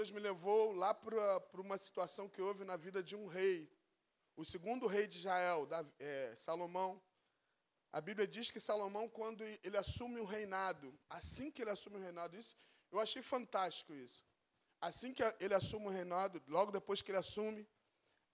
[0.00, 3.70] Deus me levou lá para uma situação que houve na vida de um rei.
[4.34, 6.98] O segundo rei de Israel, é, Salomão.
[7.92, 12.00] A Bíblia diz que Salomão, quando ele assume o reinado, assim que ele assume o
[12.00, 12.56] reinado, isso,
[12.90, 14.24] eu achei fantástico isso.
[14.80, 17.68] Assim que ele assume o reinado, logo depois que ele assume,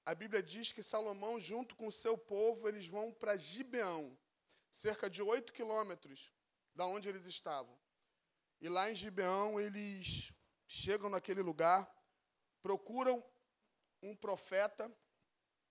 [0.05, 4.17] a Bíblia diz que Salomão, junto com o seu povo, eles vão para Gibeão,
[4.71, 6.33] cerca de oito quilômetros
[6.77, 7.77] da onde eles estavam.
[8.61, 10.33] E lá em Gibeão, eles
[10.67, 11.91] chegam naquele lugar,
[12.63, 13.25] procuram
[14.03, 14.93] um profeta,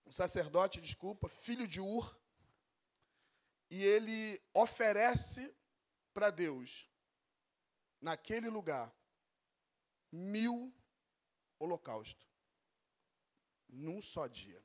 [0.06, 2.18] um sacerdote, desculpa, filho de Ur,
[3.70, 5.54] e ele oferece
[6.14, 6.90] para Deus,
[8.00, 8.94] naquele lugar,
[10.12, 10.74] mil
[11.60, 12.26] holocaustos.
[13.68, 14.64] Num só dia.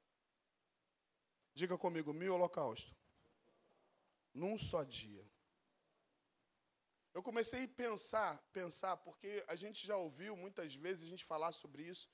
[1.55, 2.95] Diga comigo, mil holocaustos.
[4.33, 5.30] Num só dia.
[7.12, 11.52] Eu comecei a pensar, pensar, porque a gente já ouviu muitas vezes a gente falar
[11.52, 12.09] sobre isso,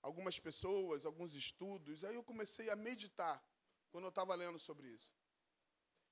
[0.00, 3.42] algumas pessoas, alguns estudos, aí eu comecei a meditar
[3.90, 5.12] quando eu estava lendo sobre isso.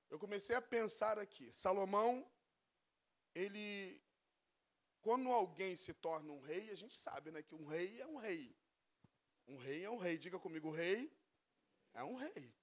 [0.09, 1.51] Eu comecei a pensar aqui.
[1.51, 2.29] Salomão,
[3.35, 4.01] ele,
[5.01, 8.17] quando alguém se torna um rei, a gente sabe, né, que um rei é um
[8.17, 8.55] rei.
[9.47, 10.17] Um rei é um rei.
[10.17, 11.11] Diga comigo, rei
[11.93, 12.53] é um rei.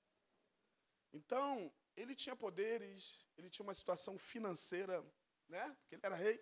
[1.12, 5.04] Então, ele tinha poderes, ele tinha uma situação financeira
[5.48, 5.76] né?
[5.80, 6.40] Porque ele era rei.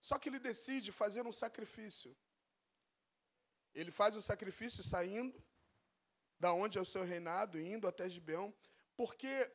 [0.00, 2.16] Só que ele decide fazer um sacrifício.
[3.74, 5.42] Ele faz o sacrifício saindo
[6.38, 8.52] da onde é o seu reinado, indo até Gibeão,
[8.96, 9.52] porque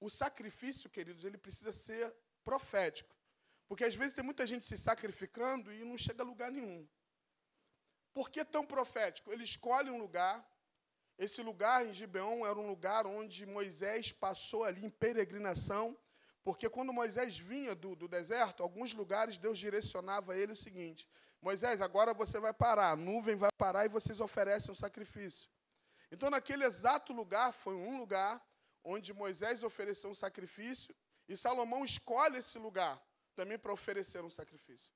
[0.00, 3.14] o sacrifício, queridos, ele precisa ser profético.
[3.66, 6.88] Porque às vezes tem muita gente se sacrificando e não chega a lugar nenhum.
[8.14, 9.32] Por que tão profético?
[9.32, 10.46] Ele escolhe um lugar.
[11.18, 15.98] Esse lugar em Gibeão era um lugar onde Moisés passou ali em peregrinação
[16.44, 21.08] porque quando Moisés vinha do, do deserto, alguns lugares Deus direcionava a ele o seguinte:
[21.40, 25.48] Moisés, agora você vai parar, a nuvem vai parar e vocês oferecem um sacrifício.
[26.10, 28.44] Então, naquele exato lugar, foi um lugar
[28.84, 30.94] onde Moisés ofereceu um sacrifício
[31.28, 33.00] e Salomão escolhe esse lugar
[33.34, 34.92] também para oferecer um sacrifício.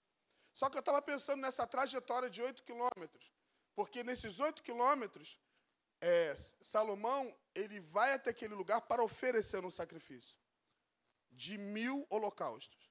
[0.53, 3.33] Só que eu estava pensando nessa trajetória de oito quilômetros,
[3.75, 5.39] porque nesses oito quilômetros,
[6.01, 10.37] é, Salomão ele vai até aquele lugar para oferecer um sacrifício
[11.37, 12.91] de mil holocaustos.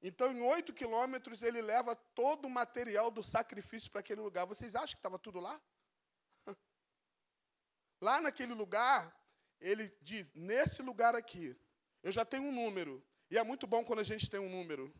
[0.00, 4.46] Então, em oito quilômetros, ele leva todo o material do sacrifício para aquele lugar.
[4.46, 5.60] Vocês acham que estava tudo lá?
[8.00, 9.14] Lá naquele lugar,
[9.60, 11.56] ele diz: nesse lugar aqui,
[12.02, 13.02] eu já tenho um número.
[13.30, 14.94] E é muito bom quando a gente tem um número.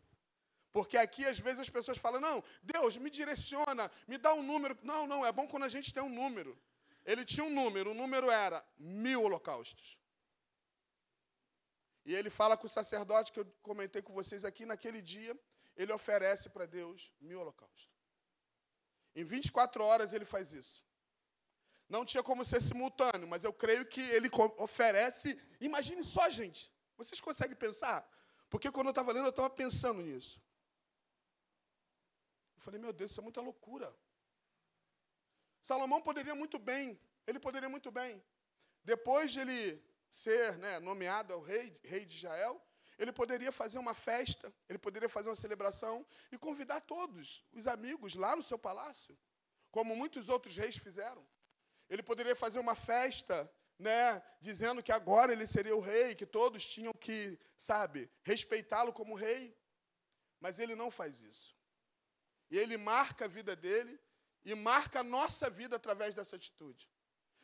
[0.71, 4.77] Porque aqui, às vezes, as pessoas falam: não, Deus, me direciona, me dá um número.
[4.81, 6.59] Não, não, é bom quando a gente tem um número.
[7.05, 9.99] Ele tinha um número, o número era mil holocaustos.
[12.05, 15.37] E ele fala com o sacerdote que eu comentei com vocês aqui, naquele dia,
[15.75, 17.89] ele oferece para Deus mil holocaustos.
[19.15, 20.85] Em 24 horas ele faz isso.
[21.89, 25.37] Não tinha como ser simultâneo, mas eu creio que ele oferece.
[25.59, 26.71] Imagine só, gente.
[26.97, 28.07] Vocês conseguem pensar?
[28.49, 30.41] Porque quando eu estava lendo, eu estava pensando nisso.
[32.55, 33.95] Eu falei, meu Deus, isso é muita loucura.
[35.61, 38.23] Salomão poderia muito bem, ele poderia muito bem.
[38.83, 39.83] Depois de ele
[40.15, 42.61] ser né, nomeado ao rei, rei de Israel,
[42.97, 48.15] ele poderia fazer uma festa, ele poderia fazer uma celebração e convidar todos os amigos
[48.15, 49.17] lá no seu palácio,
[49.69, 51.27] como muitos outros reis fizeram.
[51.89, 56.65] Ele poderia fazer uma festa, né, dizendo que agora ele seria o rei, que todos
[56.65, 59.53] tinham que, sabe, respeitá-lo como rei.
[60.39, 61.57] Mas ele não faz isso.
[62.49, 63.99] E ele marca a vida dele
[64.45, 66.89] e marca a nossa vida através dessa atitude.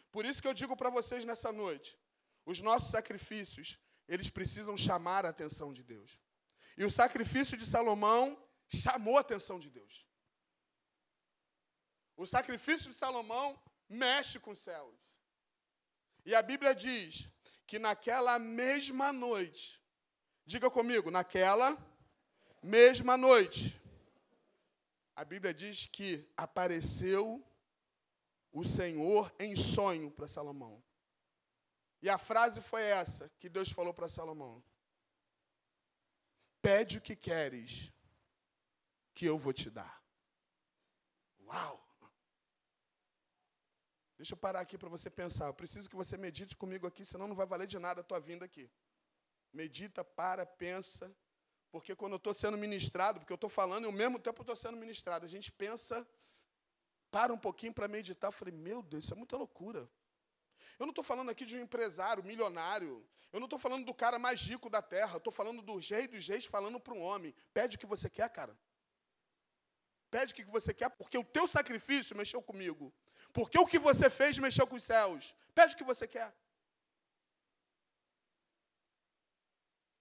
[0.09, 1.99] Por isso que eu digo para vocês nessa noite:
[2.45, 6.19] os nossos sacrifícios, eles precisam chamar a atenção de Deus.
[6.77, 8.37] E o sacrifício de Salomão
[8.67, 10.07] chamou a atenção de Deus.
[12.15, 13.59] O sacrifício de Salomão
[13.89, 14.95] mexe com os céus.
[16.25, 17.27] E a Bíblia diz
[17.65, 19.81] que naquela mesma noite,
[20.45, 21.77] diga comigo, naquela
[22.61, 23.79] mesma noite,
[25.15, 27.45] a Bíblia diz que apareceu
[28.51, 30.83] o Senhor em sonho para Salomão.
[32.01, 34.63] E a frase foi essa que Deus falou para Salomão:
[36.61, 37.93] Pede o que queres,
[39.13, 40.01] que eu vou te dar.
[41.45, 41.91] Uau!
[44.17, 45.47] Deixa eu parar aqui para você pensar.
[45.47, 48.19] Eu preciso que você medite comigo aqui, senão não vai valer de nada a tua
[48.19, 48.69] vinda aqui.
[49.51, 51.11] Medita, para, pensa.
[51.71, 54.55] Porque quando eu estou sendo ministrado, porque eu estou falando e ao mesmo tempo estou
[54.55, 56.07] sendo ministrado, a gente pensa,
[57.09, 58.27] para um pouquinho para meditar.
[58.27, 59.89] Eu falei, meu Deus, isso é muita loucura.
[60.79, 63.07] Eu não estou falando aqui de um empresário milionário.
[63.31, 65.17] Eu não estou falando do cara mais rico da terra.
[65.17, 67.33] Estou falando do rei dos reis falando para um homem.
[67.53, 68.57] Pede o que você quer, cara.
[70.09, 72.93] Pede o que você quer, porque o teu sacrifício mexeu comigo.
[73.31, 75.33] Porque o que você fez mexeu com os céus.
[75.55, 76.35] Pede o que você quer.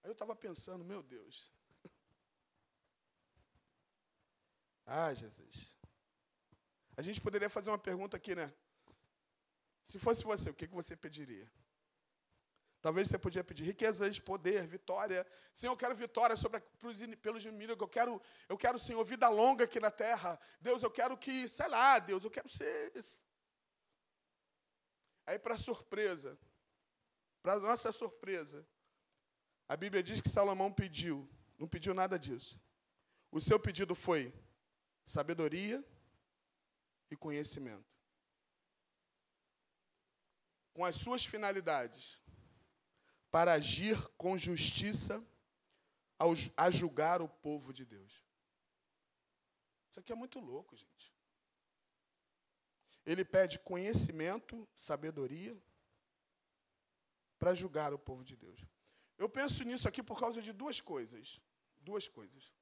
[0.03, 1.51] Aí eu estava pensando, meu Deus.
[4.93, 5.73] Ah, Jesus.
[6.97, 8.53] A gente poderia fazer uma pergunta aqui, né?
[9.83, 11.51] Se fosse você, o que você pediria?
[12.81, 15.25] Talvez você podia pedir riquezas, poder, vitória.
[15.53, 16.59] Senhor, eu quero vitória sobre
[17.21, 17.77] pelos inimigos.
[17.79, 20.39] Eu quero, eu quero, Senhor, vida longa aqui na terra.
[20.59, 22.91] Deus, eu quero que, sei lá, Deus, eu quero ser.
[25.27, 26.37] Aí, para surpresa,
[27.43, 28.67] para nossa surpresa,
[29.69, 31.29] a Bíblia diz que Salomão pediu,
[31.59, 32.59] não pediu nada disso.
[33.31, 34.33] O seu pedido foi
[35.05, 35.85] sabedoria
[37.11, 37.85] e conhecimento.
[40.73, 42.21] Com as suas finalidades
[43.29, 45.25] para agir com justiça
[46.19, 48.23] ao, a julgar o povo de Deus.
[49.89, 51.13] Isso aqui é muito louco, gente.
[53.05, 55.57] Ele pede conhecimento, sabedoria,
[57.39, 58.59] para julgar o povo de Deus.
[59.17, 61.41] Eu penso nisso aqui por causa de duas coisas.
[61.79, 62.53] Duas coisas.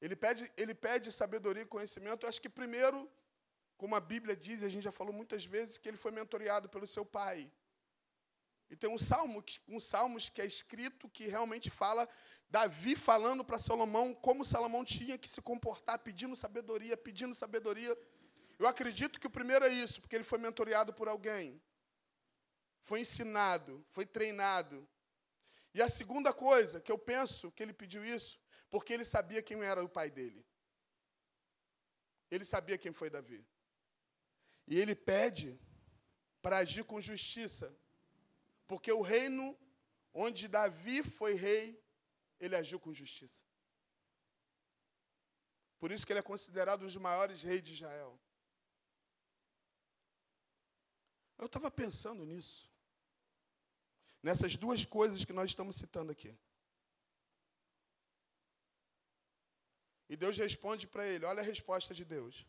[0.00, 2.24] Ele pede, ele pede sabedoria e conhecimento.
[2.24, 3.10] Eu acho que primeiro,
[3.82, 6.86] como a Bíblia diz, a gente já falou muitas vezes, que ele foi mentoreado pelo
[6.86, 7.50] seu pai.
[8.70, 12.08] E tem um salmo, um salmos que é escrito que realmente fala
[12.48, 17.92] Davi falando para Salomão como Salomão tinha que se comportar, pedindo sabedoria, pedindo sabedoria.
[18.56, 21.60] Eu acredito que o primeiro é isso, porque ele foi mentoreado por alguém.
[22.82, 24.88] Foi ensinado, foi treinado.
[25.74, 28.38] E a segunda coisa que eu penso que ele pediu isso,
[28.70, 30.46] porque ele sabia quem era o pai dele.
[32.30, 33.44] Ele sabia quem foi Davi.
[34.66, 35.60] E ele pede
[36.40, 37.74] para agir com justiça.
[38.66, 39.58] Porque o reino
[40.12, 41.82] onde Davi foi rei,
[42.38, 43.42] ele agiu com justiça.
[45.78, 48.18] Por isso que ele é considerado um dos maiores reis de Israel.
[51.38, 52.70] Eu estava pensando nisso.
[54.22, 56.38] Nessas duas coisas que nós estamos citando aqui.
[60.08, 62.46] E Deus responde para ele: olha a resposta de Deus.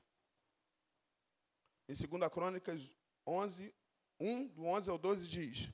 [1.88, 2.92] Em 2 Crônicas
[3.26, 3.74] 11,
[4.20, 5.74] 1, do 11 ao 12, diz: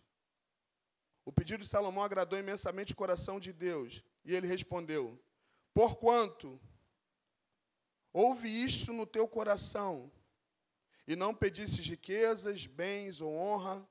[1.29, 4.03] o pedido de Salomão agradou imensamente o coração de Deus.
[4.25, 5.23] E ele respondeu:
[5.75, 6.59] Porquanto
[8.11, 10.11] houve isto no teu coração,
[11.07, 13.87] e não pedistes riquezas, bens ou honra,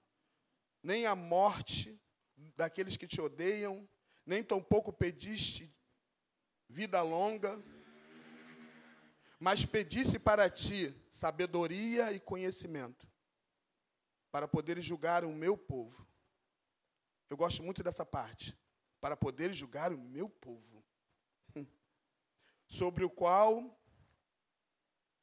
[0.82, 2.02] nem a morte
[2.56, 3.88] daqueles que te odeiam,
[4.26, 5.72] nem tampouco pediste
[6.68, 7.56] vida longa,
[9.38, 13.06] mas pedisse para ti sabedoria e conhecimento,
[14.30, 16.08] para poderes julgar o meu povo
[17.28, 18.56] eu gosto muito dessa parte.
[19.00, 20.84] Para poder julgar o meu povo,
[22.66, 23.78] sobre o qual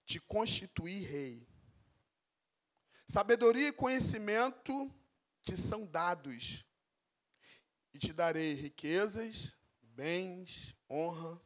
[0.05, 1.47] te constituí rei.
[3.05, 4.93] Sabedoria e conhecimento
[5.41, 6.65] te são dados,
[7.93, 11.39] e te darei riquezas, bens, honra,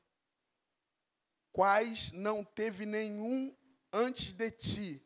[1.52, 3.56] quais não teve nenhum
[3.92, 5.04] antes de ti,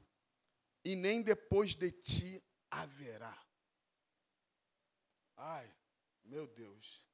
[0.83, 3.37] e nem depois de ti haverá.
[5.37, 5.73] Ai,
[6.23, 7.05] meu Deus.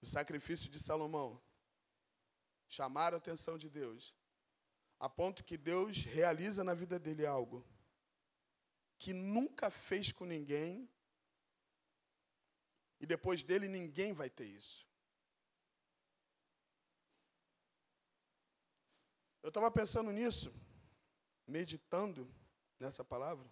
[0.00, 1.40] O sacrifício de Salomão
[2.68, 4.14] chamaram a atenção de Deus,
[4.98, 7.66] a ponto que Deus realiza na vida dele algo
[8.98, 10.88] que nunca fez com ninguém,
[13.00, 14.86] e depois dele ninguém vai ter isso.
[19.42, 20.54] Eu estava pensando nisso,
[21.46, 22.32] meditando
[22.78, 23.50] nessa palavra.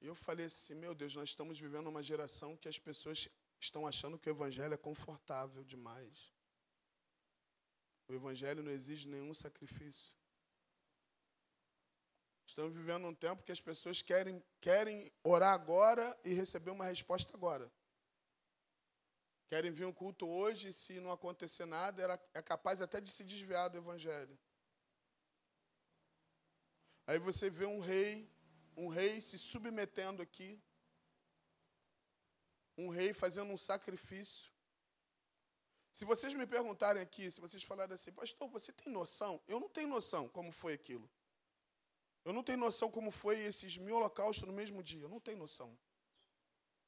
[0.00, 3.28] E eu falei assim: meu Deus, nós estamos vivendo uma geração que as pessoas
[3.60, 6.32] estão achando que o Evangelho é confortável demais.
[8.08, 10.14] O Evangelho não exige nenhum sacrifício.
[12.46, 17.34] Estamos vivendo um tempo que as pessoas querem, querem orar agora e receber uma resposta
[17.34, 17.70] agora.
[19.48, 23.24] Querem vir um culto hoje se não acontecer nada, ela é capaz até de se
[23.24, 24.38] desviar do Evangelho.
[27.06, 28.28] Aí você vê um rei
[28.76, 30.60] um rei se submetendo aqui,
[32.76, 34.52] um rei fazendo um sacrifício.
[35.90, 39.42] Se vocês me perguntarem aqui, se vocês falarem assim, pastor, você tem noção?
[39.48, 41.10] Eu não tenho noção como foi aquilo.
[42.22, 45.04] Eu não tenho noção como foi esses mil holocaustos no mesmo dia.
[45.04, 45.78] Eu não tenho noção.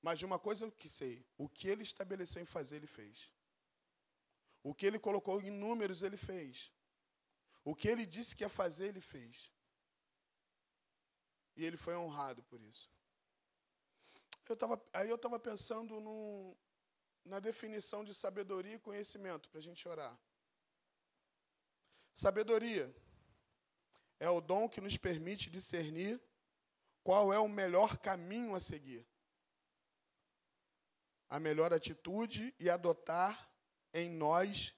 [0.01, 3.33] Mas de uma coisa eu que sei: o que ele estabeleceu em fazer, ele fez.
[4.63, 6.73] O que ele colocou em números, ele fez.
[7.65, 9.51] O que ele disse que ia fazer, ele fez.
[11.57, 12.91] E ele foi honrado por isso.
[14.49, 16.57] Eu tava, aí eu estava pensando
[17.25, 20.19] na definição de sabedoria e conhecimento para a gente orar.
[22.15, 22.95] Sabedoria
[24.19, 26.21] é o dom que nos permite discernir
[27.03, 29.07] qual é o melhor caminho a seguir,
[31.29, 33.51] a melhor atitude e adotar
[33.93, 34.75] em nós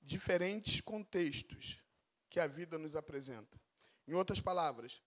[0.00, 1.82] diferentes contextos
[2.28, 3.60] que a vida nos apresenta.
[4.06, 5.02] Em outras palavras,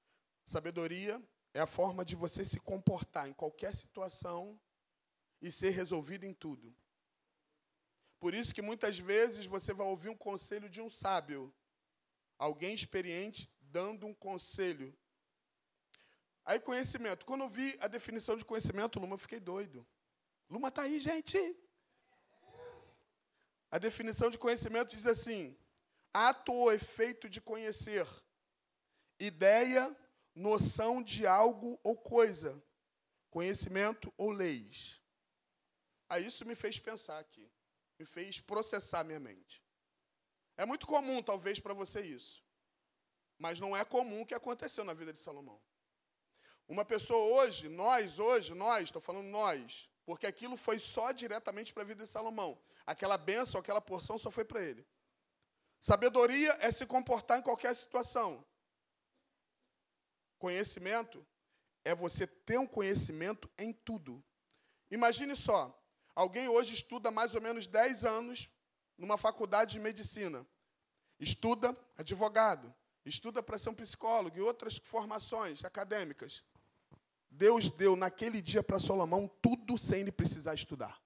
[0.46, 1.22] sabedoria
[1.54, 4.60] é a forma de você se comportar em qualquer situação
[5.42, 6.76] e ser resolvido em tudo.
[8.20, 11.54] Por isso que muitas vezes você vai ouvir um conselho de um sábio,
[12.38, 14.98] alguém experiente dando um conselho.
[16.46, 17.26] Aí conhecimento.
[17.26, 19.86] Quando eu vi a definição de conhecimento, Luma, eu fiquei doido.
[20.54, 21.36] Luma está aí, gente.
[23.72, 25.58] A definição de conhecimento diz assim:
[26.14, 28.08] ato ou efeito de conhecer,
[29.20, 29.84] ideia,
[30.36, 32.64] noção de algo ou coisa,
[33.32, 35.02] conhecimento ou leis.
[36.08, 37.52] Aí isso me fez pensar aqui,
[37.98, 39.60] me fez processar minha mente.
[40.56, 42.46] É muito comum, talvez, para você isso,
[43.40, 45.60] mas não é comum o que aconteceu na vida de Salomão.
[46.68, 51.84] Uma pessoa hoje, nós hoje, nós, estou falando nós, porque aquilo foi só diretamente para
[51.84, 52.60] a vida de Salomão.
[52.86, 54.86] Aquela bênção, aquela porção só foi para ele.
[55.80, 58.46] Sabedoria é se comportar em qualquer situação.
[60.38, 61.26] Conhecimento
[61.84, 64.24] é você ter um conhecimento em tudo.
[64.90, 65.78] Imagine só,
[66.16, 68.50] alguém hoje estuda mais ou menos 10 anos
[68.98, 70.46] numa faculdade de medicina.
[71.20, 72.74] Estuda advogado,
[73.06, 76.44] estuda para ser um psicólogo e outras formações acadêmicas.
[77.34, 81.02] Deus deu naquele dia para Salomão tudo sem ele precisar estudar.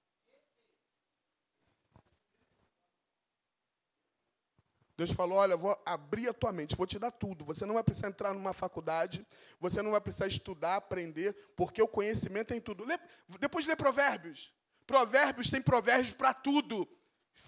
[4.96, 7.44] Deus falou: Olha, vou abrir a tua mente, vou te dar tudo.
[7.44, 9.26] Você não vai precisar entrar numa faculdade,
[9.60, 12.84] você não vai precisar estudar, aprender, porque o conhecimento tem tudo.
[12.84, 12.98] Lê,
[13.38, 14.52] depois lê Provérbios.
[14.88, 16.88] Provérbios tem provérbios para tudo.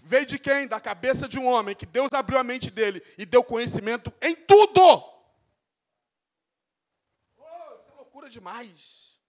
[0.03, 0.67] Veio de quem?
[0.67, 4.35] Da cabeça de um homem, que Deus abriu a mente dele e deu conhecimento em
[4.35, 4.79] tudo.
[7.39, 9.19] Oh, isso é loucura demais.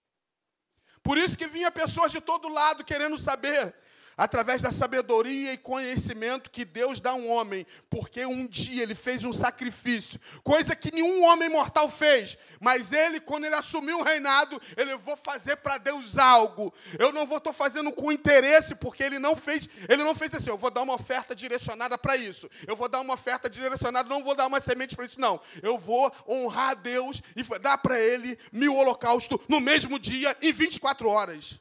[1.01, 3.75] Por isso que vinha pessoas de todo lado querendo saber
[4.17, 8.95] através da sabedoria e conhecimento que Deus dá a um homem, porque um dia ele
[8.95, 14.03] fez um sacrifício, coisa que nenhum homem mortal fez, mas ele, quando ele assumiu o
[14.03, 16.73] reinado, ele vou fazer para Deus algo.
[16.97, 20.49] Eu não vou estar fazendo com interesse, porque ele não fez, ele não fez assim,
[20.49, 22.49] eu vou dar uma oferta direcionada para isso.
[22.67, 25.39] Eu vou dar uma oferta direcionada, não vou dar uma semente para isso, não.
[25.61, 30.51] Eu vou honrar a Deus e dar para ele mil holocausto no mesmo dia, em
[30.51, 31.59] 24 horas.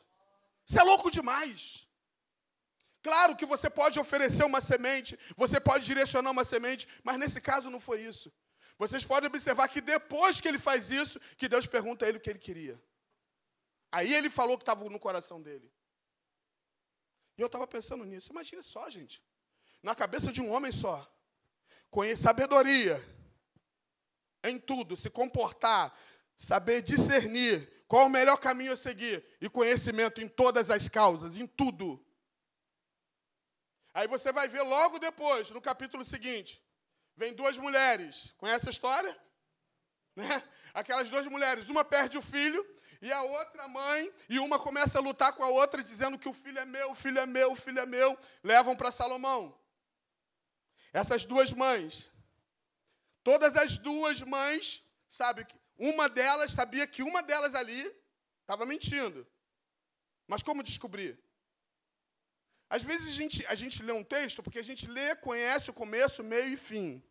[0.66, 1.81] Isso é louco demais.
[3.02, 7.68] Claro que você pode oferecer uma semente, você pode direcionar uma semente, mas nesse caso
[7.68, 8.32] não foi isso.
[8.78, 12.20] Vocês podem observar que depois que ele faz isso, que Deus pergunta a ele o
[12.20, 12.82] que ele queria.
[13.90, 15.70] Aí ele falou que estava no coração dele.
[17.36, 18.30] E eu estava pensando nisso.
[18.30, 19.22] Imagina só, gente.
[19.82, 21.06] Na cabeça de um homem só.
[22.16, 23.02] Sabedoria
[24.44, 25.94] em tudo, se comportar,
[26.36, 31.46] saber discernir qual o melhor caminho a seguir e conhecimento em todas as causas, em
[31.46, 32.02] tudo.
[33.94, 36.62] Aí você vai ver logo depois, no capítulo seguinte,
[37.16, 38.34] vem duas mulheres.
[38.38, 39.16] Conhece a história?
[40.16, 40.42] Né?
[40.74, 42.62] Aquelas duas mulheres, uma perde o filho
[43.00, 46.32] e a outra mãe, e uma começa a lutar com a outra, dizendo que o
[46.32, 49.58] filho é meu, o filho é meu, o filho é meu, levam para Salomão.
[50.92, 52.08] Essas duas mães,
[53.24, 55.44] todas as duas mães, sabe,
[55.76, 57.82] uma delas sabia que uma delas ali
[58.42, 59.26] estava mentindo.
[60.28, 61.18] Mas como descobrir?
[62.72, 65.74] Às vezes a gente, a gente lê um texto porque a gente lê, conhece o
[65.74, 67.02] começo, meio e fim.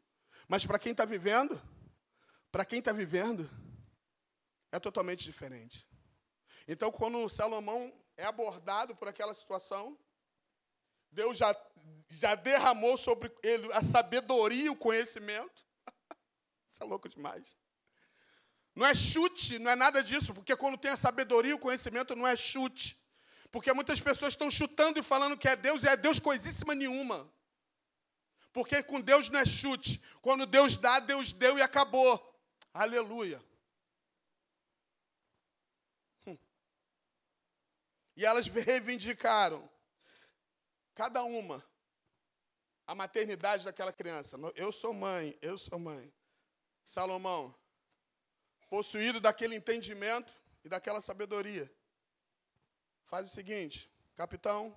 [0.48, 1.62] Mas para quem está vivendo,
[2.52, 3.48] para quem está vivendo,
[4.72, 5.88] é totalmente diferente.
[6.68, 9.96] Então, quando Salomão é abordado por aquela situação,
[11.12, 11.56] Deus já,
[12.10, 15.64] já derramou sobre ele a sabedoria e o conhecimento.
[16.68, 17.56] Isso é louco demais.
[18.74, 22.16] Não é chute, não é nada disso, porque quando tem a sabedoria e o conhecimento,
[22.16, 23.00] não é chute.
[23.52, 27.30] Porque muitas pessoas estão chutando e falando que é Deus e é Deus coisíssima nenhuma.
[28.54, 30.02] Porque com Deus não é chute.
[30.22, 32.20] Quando Deus dá, Deus deu e acabou.
[32.74, 33.44] Aleluia.
[36.26, 36.38] Hum.
[38.16, 39.70] E elas reivindicaram,
[40.94, 41.64] cada uma,
[42.88, 44.38] a maternidade daquela criança.
[44.56, 46.14] Eu sou mãe, eu sou mãe.
[46.84, 47.56] Salomão,
[48.70, 51.72] possuído daquele entendimento e daquela sabedoria,
[53.12, 54.74] Faz o seguinte, capitão,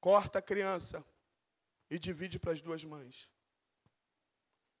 [0.00, 1.04] corta a criança
[1.90, 3.30] e divide para as duas mães.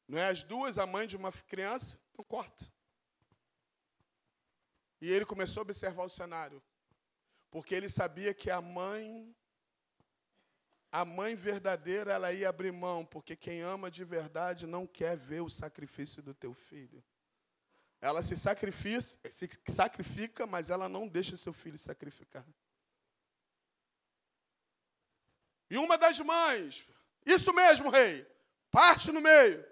[0.08, 2.00] Não é as duas a mãe de uma criança?
[2.12, 2.66] Então corta.
[5.02, 6.62] E ele começou a observar o cenário.
[7.50, 9.36] Porque ele sabia que a mãe,
[10.90, 15.42] a mãe verdadeira, ela ia abrir mão, porque quem ama de verdade não quer ver
[15.42, 17.04] o sacrifício do teu filho.
[18.00, 22.46] Ela se sacrifica, se sacrifica, mas ela não deixa seu filho sacrificar.
[25.68, 26.86] E uma das mães,
[27.24, 28.26] isso mesmo, rei,
[28.70, 29.64] parte no meio.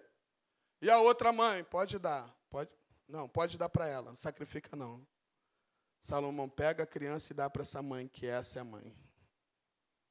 [0.80, 2.70] E a outra mãe, pode dar, pode,
[3.08, 5.04] não, pode dar para ela, não sacrifica não.
[5.98, 8.94] Salomão pega a criança e dá para essa mãe, que essa é a mãe.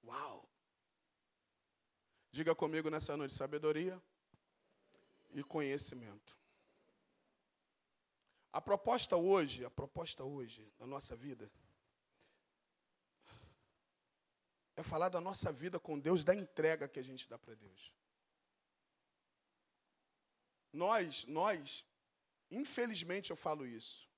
[0.04, 0.48] Uau!
[2.32, 4.02] Diga comigo nessa noite: sabedoria
[5.30, 6.38] e conhecimento.
[8.58, 11.48] A proposta hoje, a proposta hoje na nossa vida
[14.76, 17.94] é falar da nossa vida com Deus, da entrega que a gente dá para Deus.
[20.74, 21.86] Nós, nós,
[22.50, 24.10] infelizmente eu falo isso.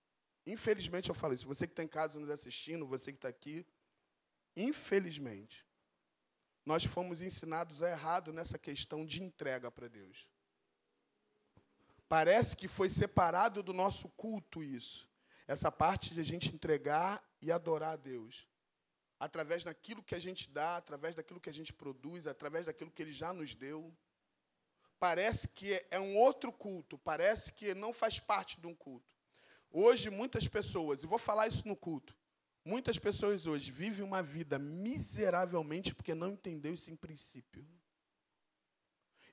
[0.45, 1.45] Infelizmente eu falo isso.
[1.45, 3.67] Você que está em casa nos assistindo, você que está aqui,
[4.55, 5.67] infelizmente,
[6.65, 10.29] nós fomos ensinados errado nessa questão de entrega para Deus.
[12.09, 15.07] Parece que foi separado do nosso culto isso.
[15.47, 18.47] Essa parte de a gente entregar e adorar a Deus.
[19.19, 23.03] Através daquilo que a gente dá, através daquilo que a gente produz, através daquilo que
[23.03, 23.95] Ele já nos deu.
[24.99, 29.15] Parece que é um outro culto, parece que não faz parte de um culto.
[29.69, 32.15] Hoje, muitas pessoas, e vou falar isso no culto,
[32.65, 37.67] muitas pessoas hoje vivem uma vida miseravelmente porque não entendeu esse princípio.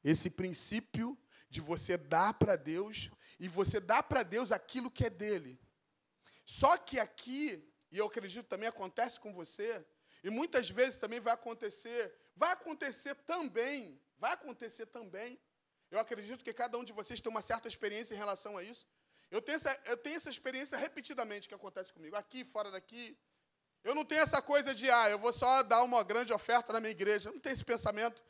[0.04, 5.10] Esse princípio de você dar para Deus e você dar para Deus aquilo que é
[5.10, 5.60] dele.
[6.44, 9.84] Só que aqui, e eu acredito também acontece com você,
[10.22, 15.40] e muitas vezes também vai acontecer, vai acontecer também, vai acontecer também.
[15.90, 18.86] Eu acredito que cada um de vocês tem uma certa experiência em relação a isso.
[19.30, 23.16] Eu tenho essa, eu tenho essa experiência repetidamente que acontece comigo, aqui, fora daqui.
[23.82, 26.80] Eu não tenho essa coisa de, ah, eu vou só dar uma grande oferta na
[26.80, 27.28] minha igreja.
[27.28, 28.22] Eu não tenho esse pensamento.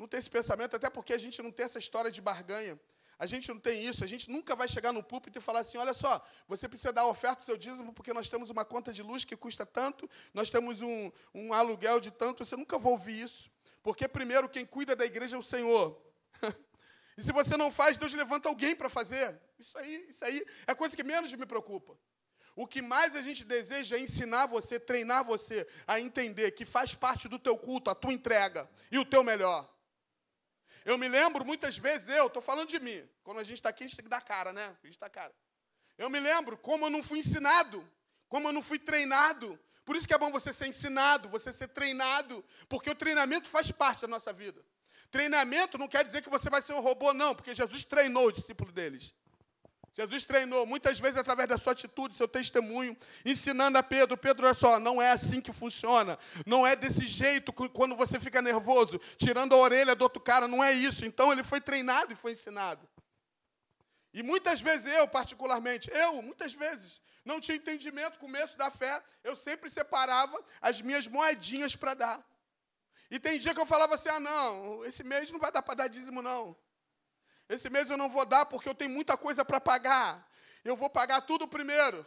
[0.00, 2.80] Não tem esse pensamento, até porque a gente não tem essa história de barganha.
[3.18, 5.76] A gente não tem isso, a gente nunca vai chegar no púlpito e falar assim:
[5.76, 9.02] olha só, você precisa dar oferta do seu dízimo porque nós temos uma conta de
[9.02, 12.46] luz que custa tanto, nós temos um, um aluguel de tanto.
[12.46, 13.50] Você nunca vai ouvir isso.
[13.82, 16.02] Porque, primeiro, quem cuida da igreja é o Senhor.
[17.18, 19.38] e se você não faz, Deus levanta alguém para fazer.
[19.58, 21.94] Isso aí, isso aí é a coisa que menos me preocupa.
[22.56, 26.94] O que mais a gente deseja é ensinar você, treinar você a entender que faz
[26.94, 29.70] parte do teu culto, a tua entrega e o teu melhor.
[30.84, 33.06] Eu me lembro muitas vezes, eu estou falando de mim.
[33.22, 34.64] Quando a gente está aqui, a gente tem que dar cara, né?
[34.64, 35.34] A gente está cara.
[35.98, 37.86] Eu me lembro como eu não fui ensinado,
[38.28, 39.58] como eu não fui treinado.
[39.84, 43.70] Por isso que é bom você ser ensinado, você ser treinado, porque o treinamento faz
[43.70, 44.64] parte da nossa vida.
[45.10, 48.32] Treinamento não quer dizer que você vai ser um robô, não, porque Jesus treinou o
[48.32, 49.12] discípulo deles.
[49.92, 54.54] Jesus treinou, muitas vezes através da sua atitude, seu testemunho, ensinando a Pedro: Pedro, olha
[54.54, 59.52] só, não é assim que funciona, não é desse jeito quando você fica nervoso, tirando
[59.52, 61.04] a orelha do outro cara, não é isso.
[61.04, 62.88] Então ele foi treinado e foi ensinado.
[64.12, 69.36] E muitas vezes eu, particularmente, eu, muitas vezes, não tinha entendimento, começo da fé, eu
[69.36, 72.30] sempre separava as minhas moedinhas para dar.
[73.10, 75.74] E tem dia que eu falava assim: ah, não, esse mês não vai dar para
[75.74, 76.56] dar dízimo, não.
[77.50, 80.24] Esse mês eu não vou dar porque eu tenho muita coisa para pagar.
[80.64, 82.06] Eu vou pagar tudo primeiro.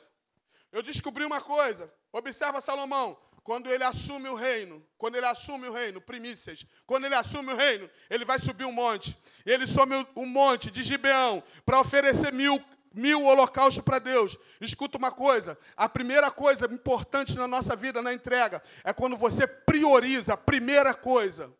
[0.71, 1.93] Eu descobri uma coisa.
[2.13, 3.17] Observa Salomão.
[3.43, 7.57] Quando ele assume o reino, quando ele assume o reino, primícias, quando ele assume o
[7.57, 9.17] reino, ele vai subir um monte.
[9.45, 14.37] Ele sobe um monte de Gibeão para oferecer mil, mil holocaustos para Deus.
[14.61, 19.45] Escuta uma coisa: a primeira coisa importante na nossa vida, na entrega, é quando você
[19.45, 21.53] prioriza a primeira coisa.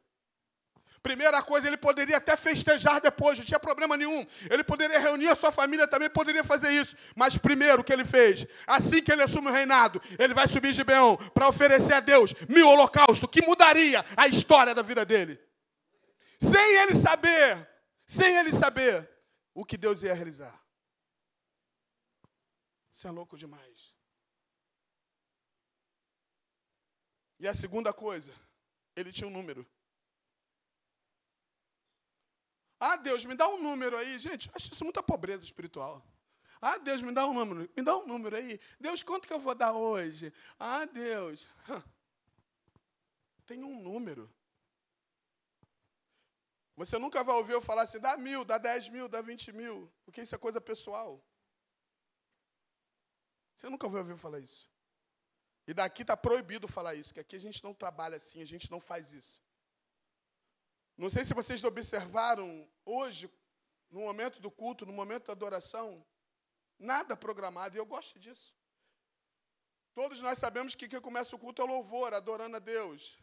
[1.03, 4.25] Primeira coisa, ele poderia até festejar depois, não tinha problema nenhum.
[4.49, 6.95] Ele poderia reunir a sua família também, poderia fazer isso.
[7.13, 10.71] Mas primeiro o que ele fez, assim que ele assume o reinado, ele vai subir
[10.71, 15.37] de Beão para oferecer a Deus mil holocaustos, que mudaria a história da vida dele.
[16.39, 17.69] Sem ele saber,
[18.05, 19.09] sem ele saber
[19.53, 20.57] o que Deus ia realizar.
[22.93, 23.93] Isso é louco demais.
[27.41, 28.33] E a segunda coisa,
[28.95, 29.69] ele tinha um número.
[32.85, 34.19] Ah, Deus, me dá um número aí.
[34.19, 36.05] Gente, acho isso muita pobreza espiritual.
[36.61, 37.69] Ah, Deus, me dá um número.
[37.77, 38.59] Me dá um número aí.
[38.77, 40.33] Deus, quanto que eu vou dar hoje?
[40.59, 41.47] Ah, Deus.
[43.45, 44.29] Tem um número.
[46.75, 49.89] Você nunca vai ouvir eu falar assim, dá mil, dá dez mil, dá vinte mil.
[50.03, 51.23] Porque isso é coisa pessoal.
[53.55, 54.69] Você nunca vai ouvir eu falar isso.
[55.65, 58.69] E daqui está proibido falar isso, que aqui a gente não trabalha assim, a gente
[58.69, 59.41] não faz isso.
[60.97, 63.31] Não sei se vocês observaram hoje,
[63.89, 66.05] no momento do culto, no momento da adoração,
[66.77, 68.55] nada programado, e eu gosto disso.
[69.93, 73.19] Todos nós sabemos que quem começa o culto é louvor, adorando a Deus.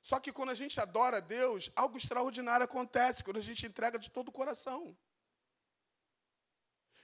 [0.00, 3.98] Só que quando a gente adora a Deus, algo extraordinário acontece, quando a gente entrega
[3.98, 4.96] de todo o coração.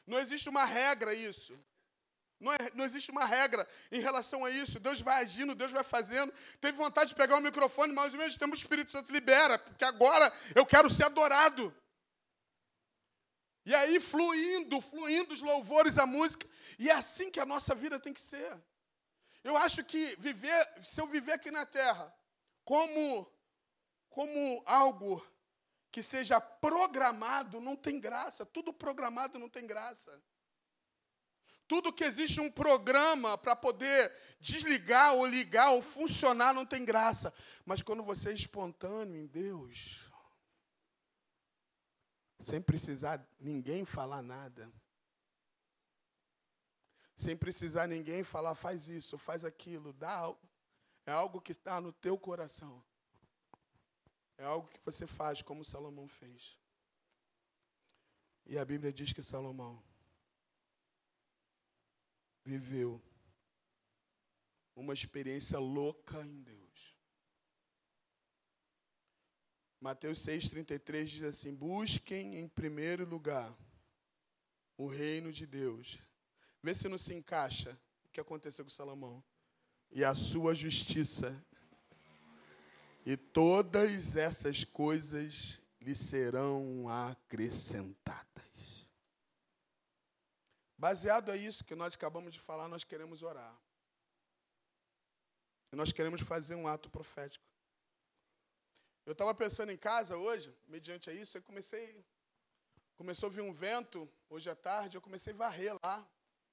[0.07, 1.59] Não existe uma regra isso.
[2.41, 4.81] Não, é, não, existe uma regra em relação a isso.
[4.81, 6.33] Deus vai agindo, Deus vai fazendo.
[6.61, 9.85] Teve vontade de pegar o microfone, mas ao mesmo tempo o Espírito Santo libera, porque
[9.85, 11.75] agora eu quero ser adorado.
[13.67, 16.49] E aí, fluindo, fluindo os louvores, a música.
[16.79, 18.59] E é assim que a nossa vida tem que ser.
[19.45, 22.13] Eu acho que viver, se eu viver aqui na terra
[22.65, 23.31] como,
[24.09, 25.25] como algo
[25.91, 28.47] que seja programado, não tem graça.
[28.47, 30.23] Tudo programado não tem graça.
[31.71, 37.33] Tudo que existe um programa para poder desligar ou ligar ou funcionar não tem graça.
[37.65, 40.11] Mas quando você é espontâneo em Deus,
[42.41, 44.69] sem precisar ninguém falar nada,
[47.15, 50.51] sem precisar ninguém falar, faz isso, faz aquilo, dá algo.
[51.07, 52.85] É algo que está no teu coração.
[54.37, 56.59] É algo que você faz como Salomão fez.
[58.45, 59.81] E a Bíblia diz que Salomão
[62.51, 63.01] viveu
[64.75, 66.97] uma experiência louca em Deus.
[69.81, 73.57] Mateus 6,33 diz assim: Busquem em primeiro lugar
[74.77, 76.03] o reino de Deus.
[76.61, 79.23] Vê se não se encaixa o que aconteceu com Salomão.
[79.93, 81.33] E a sua justiça.
[83.07, 88.30] E todas essas coisas lhe serão acrescentadas.
[90.81, 93.55] Baseado a isso que nós acabamos de falar, nós queremos orar.
[95.71, 97.45] E nós queremos fazer um ato profético.
[99.05, 102.03] Eu estava pensando em casa hoje, mediante a isso, eu comecei.
[102.97, 105.99] Começou a vir um vento hoje à tarde, eu comecei a varrer lá,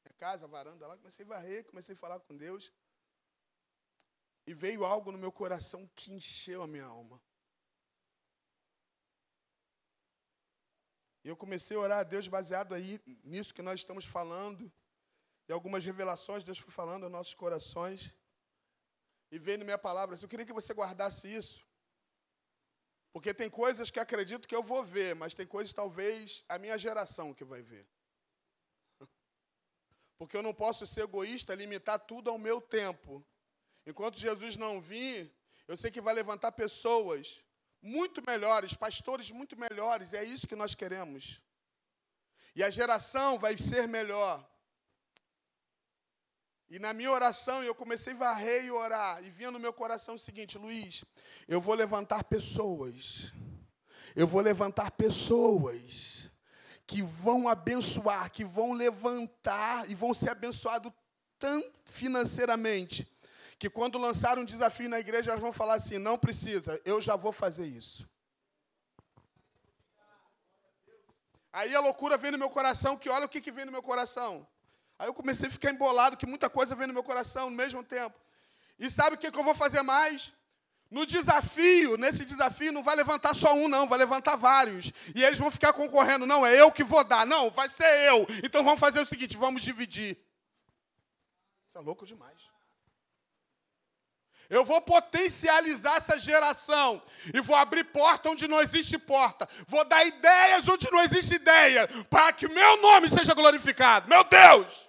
[0.04, 2.70] minha casa, a varanda lá, comecei a varrer, comecei a falar com Deus.
[4.46, 7.22] E veio algo no meu coração que encheu a minha alma.
[11.28, 14.72] E eu comecei a orar a Deus baseado aí nisso que nós estamos falando.
[15.46, 18.16] E algumas revelações Deus foi falando aos nossos corações.
[19.30, 21.68] E veio na minha palavra assim, eu queria que você guardasse isso.
[23.12, 26.78] Porque tem coisas que acredito que eu vou ver, mas tem coisas talvez a minha
[26.78, 27.86] geração que vai ver.
[30.18, 33.22] Porque eu não posso ser egoísta, limitar tudo ao meu tempo.
[33.86, 35.30] Enquanto Jesus não vir,
[35.68, 37.44] eu sei que vai levantar pessoas
[37.82, 41.42] muito melhores, pastores muito melhores, é isso que nós queremos.
[42.56, 44.46] E a geração vai ser melhor.
[46.70, 50.16] E na minha oração, eu comecei a varrer e orar, e vinha no meu coração
[50.16, 51.06] o seguinte: Luiz,
[51.48, 53.32] eu vou levantar pessoas,
[54.16, 56.30] eu vou levantar pessoas
[56.86, 60.92] que vão abençoar, que vão levantar e vão ser abençoados
[61.40, 63.08] tão financeiramente,
[63.60, 67.15] que quando lançar um desafio na igreja, elas vão falar assim: não precisa, eu já
[67.15, 68.08] vou fazer isso.
[71.52, 73.82] Aí a loucura vem no meu coração, que olha o que, que vem no meu
[73.82, 74.48] coração.
[75.00, 77.84] Aí eu comecei a ficar embolado, que muita coisa vem no meu coração no mesmo
[77.84, 78.15] tempo.
[78.78, 80.34] E sabe o que, que eu vou fazer mais?
[80.89, 84.91] No desafio, nesse desafio, não vai levantar só um, não, vai levantar vários.
[85.15, 86.26] E eles vão ficar concorrendo.
[86.26, 87.26] Não, é eu que vou dar.
[87.26, 88.26] Não, vai ser eu.
[88.43, 90.17] Então vamos fazer o seguinte: vamos dividir.
[91.67, 92.57] Isso é louco demais.
[94.49, 97.01] Eu vou potencializar essa geração
[97.33, 99.47] e vou abrir porta onde não existe porta.
[99.67, 104.07] Vou dar ideias onde não existe ideia, para que meu nome seja glorificado.
[104.07, 104.88] Meu Deus!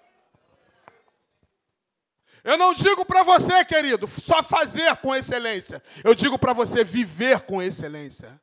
[2.45, 5.83] Eu não digo para você, querido, só fazer com excelência.
[6.05, 8.41] Eu digo para você viver com excelência.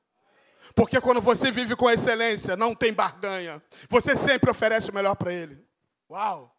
[0.76, 3.64] Porque quando você vive com excelência, não tem barganha.
[3.90, 5.64] Você sempre oferece o melhor para ele.
[6.10, 6.55] Uau!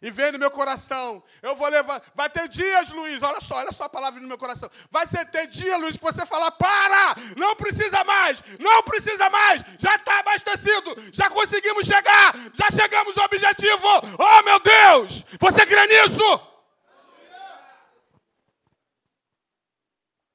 [0.00, 1.22] E vem no meu coração.
[1.42, 2.02] Eu vou levar.
[2.14, 4.68] Vai ter dias, Luiz, olha só, olha só a palavra no meu coração.
[4.90, 7.14] Vai ser ter dia, Luiz, que você falar: para!
[7.36, 8.42] Não precisa mais!
[8.58, 9.62] Não precisa mais!
[9.78, 10.94] Já está abastecido!
[11.12, 12.34] Já conseguimos chegar!
[12.52, 13.86] Já chegamos ao objetivo!
[14.18, 15.24] Oh, meu Deus!
[15.40, 16.54] Você crê nisso?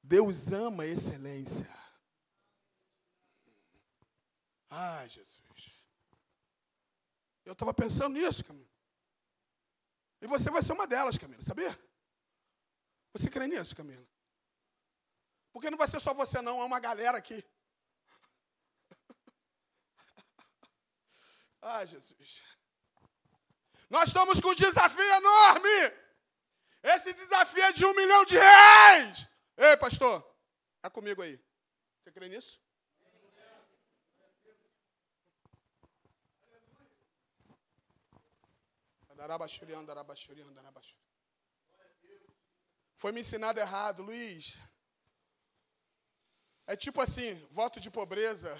[0.03, 1.69] Deus ama a excelência.
[4.69, 5.87] Ai, Jesus.
[7.45, 8.43] Eu estava pensando nisso.
[10.21, 11.77] E você vai ser uma delas, Camila, sabia?
[13.13, 14.05] Você crê nisso, Camila?
[15.51, 17.43] Porque não vai ser só você, não, é uma galera aqui.
[21.61, 22.43] ah, Jesus.
[23.89, 26.09] Nós estamos com um desafio enorme.
[26.83, 29.27] Esse desafio é de um milhão de reais.
[29.57, 30.23] Ei, pastor,
[30.77, 31.39] está comigo aí.
[31.99, 32.61] Você crê nisso?
[42.95, 44.57] Foi me ensinado errado, Luiz.
[46.67, 48.55] É tipo assim, voto de pobreza.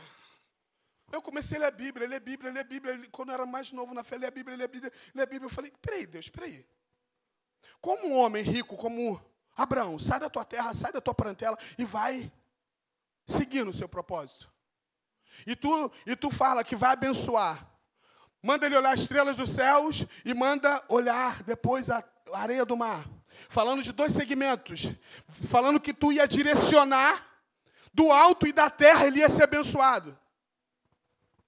[1.11, 3.09] Eu comecei a ler a Bíblia, ler a Bíblia, ler a Bíblia.
[3.11, 5.25] Quando eu era mais novo na fé, ler a Bíblia, ler a Bíblia, ler a
[5.25, 5.45] Bíblia.
[5.47, 6.65] Eu falei, peraí, Deus, peraí.
[7.81, 9.19] Como um homem rico, como
[9.55, 12.31] Abraão, sai da tua terra, sai da tua parentela e vai
[13.27, 14.51] seguindo o seu propósito.
[15.45, 17.69] E tu, e tu fala que vai abençoar.
[18.41, 23.05] Manda ele olhar as estrelas dos céus e manda olhar depois a areia do mar.
[23.49, 24.91] Falando de dois segmentos.
[25.49, 27.27] Falando que tu ia direcionar
[27.93, 30.17] do alto e da terra, ele ia ser abençoado.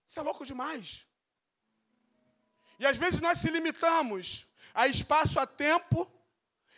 [0.06, 1.06] Isso é louco demais.
[2.78, 6.12] E às vezes nós se limitamos a espaço, a tempo,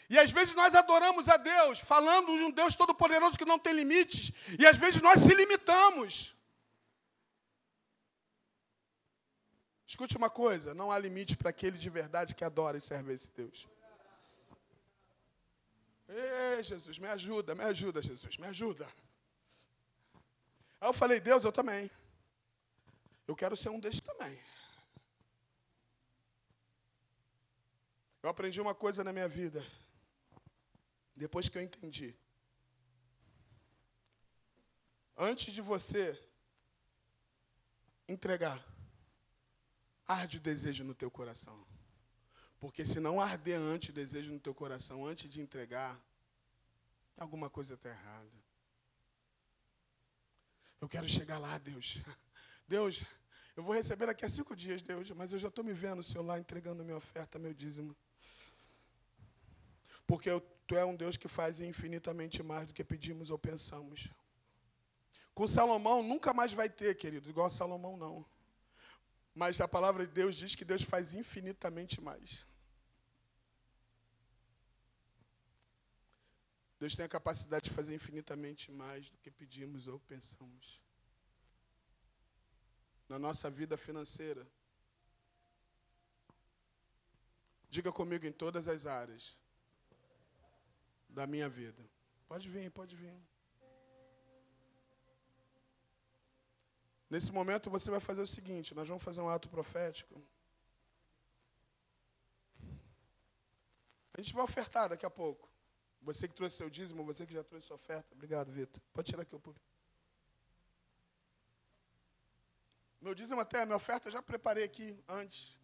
[0.10, 3.74] e às vezes nós adoramos a Deus, falando de um Deus todo-poderoso que não tem
[3.74, 6.33] limites, e às vezes nós se limitamos.
[9.94, 13.30] Escute uma coisa: não há limite para aquele de verdade que adora e serve esse
[13.30, 13.68] Deus.
[16.08, 18.88] Ei, Jesus, me ajuda, me ajuda, Jesus, me ajuda.
[20.82, 21.92] Aí eu falei, Deus, eu também.
[23.28, 24.36] Eu quero ser um desses também.
[28.24, 29.64] Eu aprendi uma coisa na minha vida.
[31.16, 32.18] Depois que eu entendi.
[35.16, 36.20] Antes de você
[38.10, 38.73] entregar,
[40.08, 41.66] arde o desejo no teu coração.
[42.60, 46.02] Porque se não arder antes o desejo no teu coração, antes de entregar,
[47.18, 48.44] alguma coisa está errada.
[50.80, 52.00] Eu quero chegar lá, Deus.
[52.68, 53.04] Deus,
[53.56, 56.24] eu vou receber daqui a cinco dias, Deus, mas eu já estou me vendo, Senhor,
[56.24, 57.96] lá entregando minha oferta, meu dízimo.
[60.08, 60.30] Porque
[60.68, 64.10] tu é um Deus que faz infinitamente mais do que pedimos ou pensamos.
[65.34, 68.26] Com Salomão nunca mais vai ter, querido, igual Salomão não.
[69.34, 72.46] Mas a palavra de Deus diz que Deus faz infinitamente mais.
[76.80, 80.82] Deus tem a capacidade de fazer infinitamente mais do que pedimos ou pensamos.
[83.08, 84.46] Na nossa vida financeira.
[87.70, 89.38] Diga comigo em todas as áreas
[91.10, 91.84] da minha vida.
[92.28, 93.16] Pode vir, pode vir.
[97.14, 100.20] Nesse momento você vai fazer o seguinte: nós vamos fazer um ato profético.
[104.16, 105.48] A gente vai ofertar daqui a pouco.
[106.02, 108.16] Você que trouxe seu dízimo, você que já trouxe sua oferta.
[108.16, 108.82] Obrigado, Vitor.
[108.92, 109.64] Pode tirar aqui o público.
[113.00, 115.60] Meu dízimo até, minha oferta já preparei aqui antes.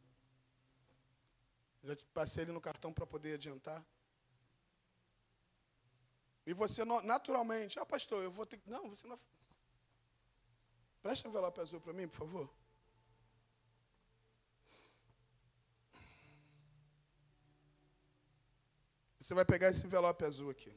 [1.84, 3.84] Já passei ele no cartão para poder adiantar.
[6.46, 8.70] E você naturalmente, ah, pastor, eu vou ter que.
[8.70, 9.18] Não, você não.
[11.02, 12.50] Preste um envelope azul para mim, por favor.
[19.20, 20.74] Você vai pegar esse envelope azul aqui.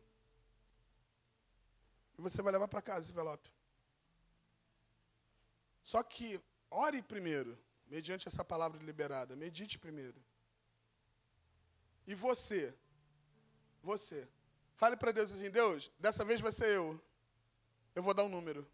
[2.18, 3.50] E você vai levar para casa esse envelope.
[5.82, 9.34] Só que, ore primeiro, mediante essa palavra liberada.
[9.34, 10.22] Medite primeiro.
[12.06, 12.76] E você,
[13.82, 14.28] você,
[14.82, 17.00] Fale para Deus assim: Deus, dessa vez vai ser eu.
[17.94, 18.68] Eu vou dar um número.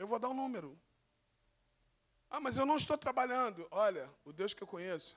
[0.00, 0.80] Eu vou dar um número.
[2.30, 3.68] Ah, mas eu não estou trabalhando.
[3.70, 5.14] Olha, o Deus que eu conheço,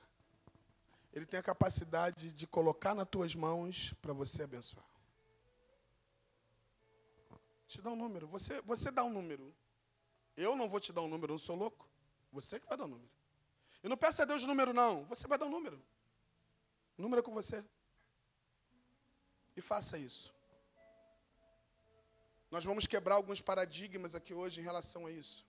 [1.10, 4.84] Ele tem a capacidade de colocar nas tuas mãos para você abençoar.
[7.66, 8.28] Te dá um número.
[8.28, 9.54] Você, você dá um número.
[10.36, 11.88] Eu não vou te dar um número, eu não sou louco.
[12.30, 13.10] Você que vai dar um número.
[13.82, 15.04] E não peça a Deus número, não.
[15.04, 15.82] Você vai dar um número.
[16.98, 17.64] O número é com você.
[19.56, 20.30] E faça isso.
[22.54, 25.44] Nós vamos quebrar alguns paradigmas aqui hoje em relação a isso.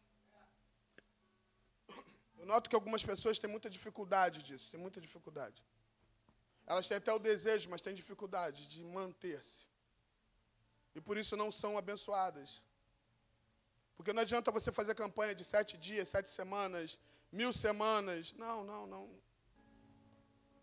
[2.39, 5.63] Eu noto que algumas pessoas têm muita dificuldade disso, têm muita dificuldade.
[6.65, 9.67] Elas têm até o desejo, mas têm dificuldade de manter-se.
[10.95, 12.63] E por isso não são abençoadas.
[13.95, 16.97] Porque não adianta você fazer campanha de sete dias, sete semanas,
[17.31, 18.33] mil semanas.
[18.33, 19.07] Não, não, não.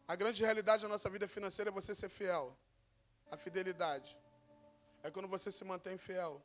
[0.09, 2.59] A grande realidade da nossa vida financeira é você ser fiel.
[3.31, 4.19] A fidelidade
[5.03, 6.43] é quando você se mantém fiel.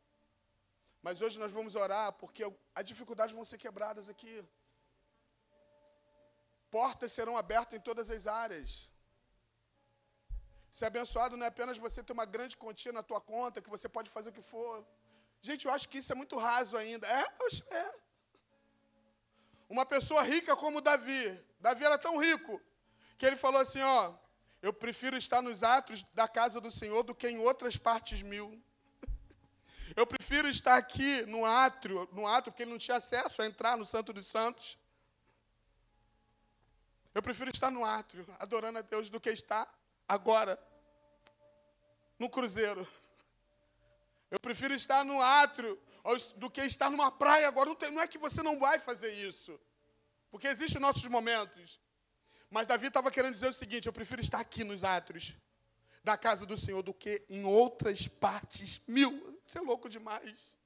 [1.01, 2.43] Mas hoje nós vamos orar porque
[2.75, 4.35] as dificuldades vão ser quebradas aqui.
[6.69, 8.91] Portas serão abertas em todas as áreas.
[10.69, 13.87] Ser abençoado não é apenas você ter uma grande quantia na tua conta, que você
[13.87, 14.85] pode fazer o que for.
[15.41, 17.07] Gente, eu acho que isso é muito raso ainda.
[17.07, 17.25] É,
[17.75, 17.99] é.
[19.69, 21.23] Uma pessoa rica como Davi.
[21.59, 22.61] Davi era tão rico
[23.17, 24.13] que ele falou assim, ó,
[24.61, 28.61] eu prefiro estar nos atos da casa do Senhor do que em outras partes mil.
[29.95, 33.77] Eu prefiro estar aqui no átrio, no átrio, porque ele não tinha acesso a entrar
[33.77, 34.77] no Santo dos Santos.
[37.13, 39.67] Eu prefiro estar no átrio, adorando a Deus, do que estar
[40.07, 40.59] agora
[42.19, 42.87] no cruzeiro.
[44.29, 45.79] Eu prefiro estar no átrio
[46.35, 47.75] do que estar numa praia agora.
[47.91, 49.59] Não é que você não vai fazer isso,
[50.29, 51.79] porque existem nossos momentos.
[52.49, 55.35] Mas Davi estava querendo dizer o seguinte: eu prefiro estar aqui nos átrios
[56.03, 59.41] da casa do Senhor do que em outras partes mil.
[59.45, 60.57] Isso é louco demais.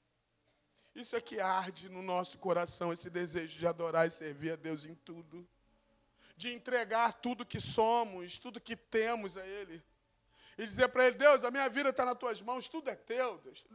[0.94, 4.86] Isso é que arde no nosso coração, esse desejo de adorar e servir a Deus
[4.86, 5.48] em tudo.
[6.36, 9.82] De entregar tudo que somos, tudo que temos a Ele.
[10.58, 13.38] E dizer para Ele, Deus, a minha vida está nas tuas mãos, tudo é teu,
[13.40, 13.66] Deus.